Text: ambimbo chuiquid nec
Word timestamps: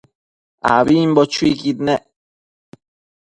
ambimbo 0.73 1.21
chuiquid 1.33 1.77
nec 1.87 2.03